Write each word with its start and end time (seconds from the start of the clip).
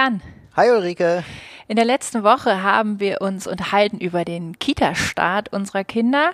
Florian. 0.00 0.22
Hi 0.56 0.68
Ulrike. 0.68 1.24
In 1.70 1.76
der 1.76 1.84
letzten 1.84 2.24
Woche 2.24 2.64
haben 2.64 2.98
wir 2.98 3.20
uns 3.20 3.46
unterhalten 3.46 3.98
über 3.98 4.24
den 4.24 4.58
Kita-Start 4.58 5.52
unserer 5.52 5.84
Kinder 5.84 6.32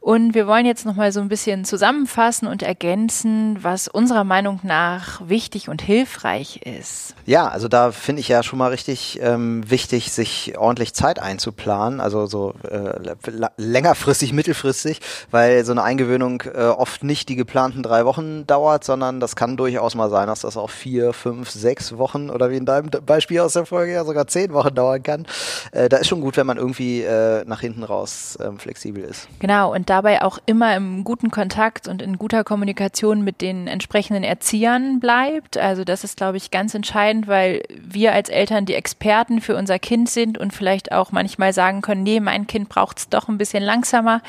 und 0.00 0.34
wir 0.34 0.46
wollen 0.46 0.64
jetzt 0.64 0.86
noch 0.86 0.94
mal 0.94 1.12
so 1.12 1.20
ein 1.20 1.28
bisschen 1.28 1.66
zusammenfassen 1.66 2.48
und 2.48 2.62
ergänzen, 2.62 3.58
was 3.60 3.88
unserer 3.88 4.24
Meinung 4.24 4.60
nach 4.62 5.20
wichtig 5.28 5.68
und 5.68 5.82
hilfreich 5.82 6.62
ist. 6.64 7.14
Ja, 7.26 7.46
also 7.48 7.68
da 7.68 7.92
finde 7.92 8.20
ich 8.20 8.28
ja 8.28 8.42
schon 8.42 8.58
mal 8.58 8.68
richtig 8.68 9.20
ähm, 9.22 9.70
wichtig, 9.70 10.12
sich 10.12 10.56
ordentlich 10.56 10.94
Zeit 10.94 11.18
einzuplanen, 11.18 12.00
also 12.00 12.24
so 12.24 12.54
äh, 12.66 13.14
längerfristig, 13.58 14.32
mittelfristig, 14.32 15.00
weil 15.30 15.62
so 15.66 15.72
eine 15.72 15.82
Eingewöhnung 15.82 16.42
äh, 16.54 16.68
oft 16.68 17.04
nicht 17.04 17.28
die 17.28 17.36
geplanten 17.36 17.82
drei 17.82 18.06
Wochen 18.06 18.46
dauert, 18.46 18.84
sondern 18.84 19.20
das 19.20 19.36
kann 19.36 19.58
durchaus 19.58 19.94
mal 19.94 20.08
sein, 20.08 20.26
dass 20.26 20.40
das 20.40 20.56
auch 20.56 20.70
vier, 20.70 21.12
fünf, 21.12 21.50
sechs 21.50 21.98
Wochen 21.98 22.30
oder 22.30 22.48
wie 22.48 22.56
in 22.56 22.64
deinem 22.64 22.88
Beispiel 23.04 23.40
aus 23.40 23.52
der 23.52 23.66
Folge 23.66 23.92
ja 23.92 24.06
sogar 24.06 24.26
zehn 24.26 24.54
Wochen 24.54 24.69
dauern 24.70 25.02
kann. 25.02 25.26
Äh, 25.72 25.88
da 25.88 25.98
ist 25.98 26.08
schon 26.08 26.20
gut, 26.20 26.36
wenn 26.36 26.46
man 26.46 26.56
irgendwie 26.56 27.02
äh, 27.02 27.44
nach 27.46 27.60
hinten 27.60 27.84
raus 27.84 28.38
ähm, 28.42 28.58
flexibel 28.58 29.02
ist. 29.02 29.28
Genau, 29.38 29.72
und 29.74 29.90
dabei 29.90 30.22
auch 30.22 30.38
immer 30.46 30.76
im 30.76 31.04
guten 31.04 31.30
Kontakt 31.30 31.88
und 31.88 32.02
in 32.02 32.18
guter 32.18 32.44
Kommunikation 32.44 33.22
mit 33.22 33.40
den 33.40 33.66
entsprechenden 33.66 34.24
Erziehern 34.24 35.00
bleibt. 35.00 35.56
Also 35.56 35.84
das 35.84 36.04
ist, 36.04 36.16
glaube 36.16 36.36
ich, 36.36 36.50
ganz 36.50 36.74
entscheidend, 36.74 37.28
weil 37.28 37.62
wir 37.80 38.12
als 38.12 38.28
Eltern 38.28 38.66
die 38.66 38.74
Experten 38.74 39.40
für 39.40 39.56
unser 39.56 39.78
Kind 39.78 40.08
sind 40.08 40.38
und 40.38 40.52
vielleicht 40.52 40.92
auch 40.92 41.12
manchmal 41.12 41.52
sagen 41.52 41.82
können, 41.82 42.02
nee, 42.02 42.20
mein 42.20 42.46
Kind 42.46 42.68
braucht 42.68 42.98
es 42.98 43.08
doch 43.08 43.28
ein 43.28 43.38
bisschen 43.38 43.62
langsamer 43.62 44.22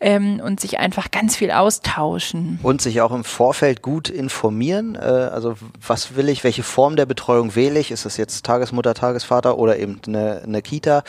ähm, 0.00 0.40
und 0.44 0.60
sich 0.60 0.78
einfach 0.78 1.10
ganz 1.10 1.36
viel 1.36 1.50
austauschen. 1.50 2.58
Und 2.62 2.82
sich 2.82 3.00
auch 3.00 3.12
im 3.12 3.24
Vorfeld 3.24 3.82
gut 3.82 4.08
informieren. 4.08 4.94
Äh, 4.94 4.98
also 4.98 5.54
was 5.86 6.16
will 6.16 6.28
ich, 6.28 6.44
welche 6.44 6.62
Form 6.62 6.96
der 6.96 7.06
Betreuung 7.06 7.54
wähle 7.54 7.78
ich? 7.80 7.90
Ist 7.90 8.04
das 8.04 8.16
jetzt 8.16 8.44
Tagesmutter, 8.44 8.94
Tagesvater 8.94 9.58
oder 9.58 9.69
eben 9.78 10.00
eine, 10.06 10.42
eine 10.44 10.62
Kita? 10.62 11.02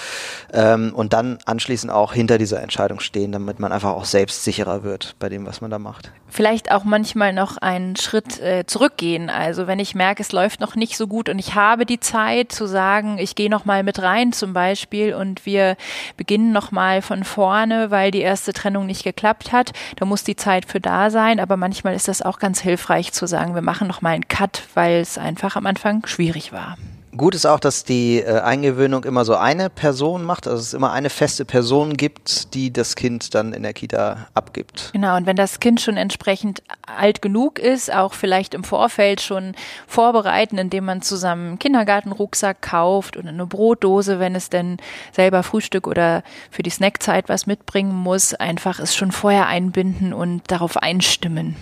Ähm, 0.54 0.94
und 0.96 1.14
dann 1.14 1.40
anschließend 1.46 1.92
auch 1.92 2.14
hinter 2.14 2.38
dieser 2.38 2.62
Entscheidung 2.62 3.00
stehen, 3.00 3.32
damit 3.32 3.60
man 3.60 3.72
einfach 3.72 3.92
auch 3.92 4.06
selbstsicherer 4.06 4.84
wird 4.84 5.16
bei 5.20 5.30
dem, 5.30 5.46
was 5.46 5.62
man 5.62 5.72
da 5.72 5.80
macht. 5.80 6.12
Vielleicht 6.28 6.72
auch 6.72 6.86
manchmal 6.86 7.34
noch 7.34 7.58
einen 7.58 7.98
Schritt 7.98 8.40
äh, 8.40 8.66
zurückgehen. 8.66 9.30
Also 9.30 9.68
wenn 9.68 9.80
ich 9.80 9.96
merke, 9.96 10.22
es 10.22 10.32
läuft 10.32 10.62
noch 10.62 10.76
nicht 10.76 10.96
so 10.96 11.08
gut 11.08 11.28
und 11.28 11.40
ich 11.40 11.56
habe 11.56 11.86
die 11.86 12.00
Zeit 12.00 12.54
zu 12.54 12.68
sagen, 12.68 13.18
ich 13.18 13.36
gehe 13.36 13.50
noch 13.50 13.66
mal 13.66 13.84
mit 13.84 14.02
rein 14.02 14.32
zum 14.32 14.54
Beispiel 14.54 15.14
und 15.14 15.46
wir 15.46 15.76
beginnen 16.16 16.54
noch 16.54 16.72
mal 16.72 17.02
von 17.02 17.26
vorne, 17.26 17.92
weil 17.92 18.12
die 18.12 18.22
erste 18.22 18.54
Trennung 18.54 18.86
nicht 18.86 19.04
geklappt 19.04 19.52
hat. 19.52 19.72
Da 19.98 20.06
muss 20.06 20.24
die 20.24 20.38
Zeit 20.38 20.66
für 20.66 20.80
da 20.80 21.10
sein. 21.10 21.40
Aber 21.40 21.58
manchmal 21.58 21.96
ist 21.96 22.08
das 22.08 22.22
auch 22.22 22.40
ganz 22.40 22.62
hilfreich 22.62 23.12
zu 23.12 23.28
sagen, 23.28 23.54
wir 23.54 23.62
machen 23.62 23.88
noch 23.88 24.02
mal 24.02 24.12
einen 24.12 24.28
Cut, 24.28 24.64
weil 24.74 25.02
es 25.02 25.18
einfach 25.18 25.56
am 25.56 25.66
Anfang 25.66 26.06
schwierig 26.06 26.54
war. 26.54 26.78
Gut 27.16 27.36
ist 27.36 27.46
auch, 27.46 27.60
dass 27.60 27.84
die 27.84 28.20
äh, 28.20 28.40
Eingewöhnung 28.40 29.04
immer 29.04 29.26
so 29.26 29.36
eine 29.36 29.70
Person 29.70 30.24
macht, 30.24 30.48
also 30.48 30.62
es 30.62 30.74
immer 30.74 30.94
eine 30.94 31.10
feste 31.10 31.44
Person 31.44 31.98
gibt, 31.98 32.54
die 32.54 32.72
das 32.72 32.96
Kind 32.96 33.36
dann 33.36 33.52
in 33.52 33.64
der 33.64 33.74
Kita 33.74 34.28
abgibt. 34.34 34.92
Genau, 34.94 35.18
und 35.18 35.26
wenn 35.26 35.36
das 35.36 35.60
Kind 35.60 35.82
schon 35.82 35.98
entsprechend 35.98 36.64
alt 36.86 37.22
genug 37.22 37.60
ist, 37.60 37.94
auch 37.94 38.14
vielleicht 38.14 38.54
im 38.54 38.64
Vorfeld 38.64 39.20
schon 39.20 39.56
vorbereiten, 39.88 40.58
indem 40.58 40.86
man 40.86 41.02
zusammen 41.02 41.48
einen 41.50 41.60
Kindergartenrucksack 41.60 42.62
kauft 42.62 43.18
und 43.18 43.28
eine 43.28 43.46
Brotdose, 43.46 44.20
wenn 44.20 44.34
es 44.34 44.50
denn 44.50 44.78
selber 45.12 45.44
Frühstück 45.44 45.88
oder 45.88 46.24
für 46.50 46.64
die 46.64 46.70
Snackzeit 46.70 47.28
was 47.28 47.46
mitbringen 47.46 47.94
muss, 47.94 48.34
einfach 48.34 48.80
es 48.80 48.96
schon 48.96 49.12
vorher 49.12 49.48
einbinden 49.48 50.14
und 50.14 50.50
darauf 50.50 50.78
einstimmen. 50.78 51.58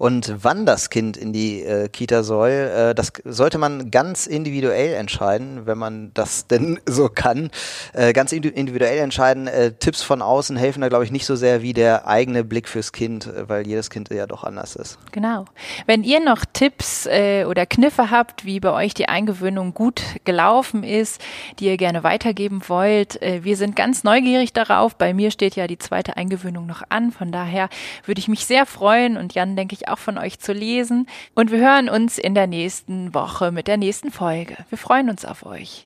Und 0.00 0.32
wann 0.42 0.64
das 0.64 0.88
Kind 0.88 1.18
in 1.18 1.34
die 1.34 1.62
äh, 1.62 1.90
Kita 1.90 2.22
soll, 2.22 2.48
äh, 2.48 2.94
das 2.94 3.12
sollte 3.22 3.58
man 3.58 3.90
ganz 3.90 4.26
individuell 4.26 4.94
entscheiden, 4.94 5.66
wenn 5.66 5.76
man 5.76 6.10
das 6.14 6.46
denn 6.50 6.80
so 6.86 7.10
kann. 7.10 7.50
Äh, 7.92 8.14
ganz 8.14 8.32
individuell 8.32 8.96
entscheiden. 8.96 9.46
Äh, 9.46 9.72
Tipps 9.72 10.02
von 10.02 10.22
außen 10.22 10.56
helfen 10.56 10.80
da, 10.80 10.88
glaube 10.88 11.04
ich, 11.04 11.10
nicht 11.10 11.26
so 11.26 11.36
sehr 11.36 11.60
wie 11.60 11.74
der 11.74 12.08
eigene 12.08 12.44
Blick 12.44 12.66
fürs 12.66 12.92
Kind, 12.92 13.26
äh, 13.26 13.46
weil 13.50 13.66
jedes 13.66 13.90
Kind 13.90 14.08
ja 14.08 14.26
doch 14.26 14.42
anders 14.42 14.74
ist. 14.74 14.96
Genau. 15.12 15.44
Wenn 15.84 16.02
ihr 16.02 16.24
noch 16.24 16.46
Tipps 16.50 17.04
äh, 17.04 17.44
oder 17.44 17.66
Kniffe 17.66 18.10
habt, 18.10 18.46
wie 18.46 18.58
bei 18.58 18.72
euch 18.72 18.94
die 18.94 19.06
Eingewöhnung 19.06 19.74
gut 19.74 20.00
gelaufen 20.24 20.82
ist, 20.82 21.20
die 21.58 21.66
ihr 21.66 21.76
gerne 21.76 22.02
weitergeben 22.04 22.62
wollt, 22.68 23.20
wir 23.20 23.56
sind 23.56 23.76
ganz 23.76 24.02
neugierig 24.02 24.54
darauf. 24.54 24.96
Bei 24.96 25.12
mir 25.12 25.30
steht 25.30 25.56
ja 25.56 25.66
die 25.66 25.76
zweite 25.76 26.16
Eingewöhnung 26.16 26.64
noch 26.64 26.82
an. 26.88 27.12
Von 27.12 27.32
daher 27.32 27.68
würde 28.06 28.18
ich 28.18 28.28
mich 28.28 28.46
sehr 28.46 28.64
freuen 28.64 29.18
und 29.18 29.34
Jan, 29.34 29.56
denke 29.56 29.74
ich, 29.74 29.89
auch 29.90 29.98
von 29.98 30.18
euch 30.18 30.38
zu 30.38 30.52
lesen. 30.52 31.06
Und 31.34 31.50
wir 31.50 31.58
hören 31.58 31.88
uns 31.88 32.18
in 32.18 32.34
der 32.34 32.46
nächsten 32.46 33.14
Woche 33.14 33.52
mit 33.52 33.68
der 33.68 33.76
nächsten 33.76 34.10
Folge. 34.10 34.56
Wir 34.68 34.78
freuen 34.78 35.10
uns 35.10 35.24
auf 35.24 35.46
euch. 35.46 35.78